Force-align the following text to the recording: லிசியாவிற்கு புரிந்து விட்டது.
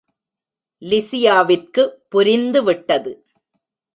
லிசியாவிற்கு 0.81 1.83
புரிந்து 2.09 2.63
விட்டது. 2.63 3.11